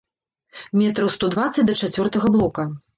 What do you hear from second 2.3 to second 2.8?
блока.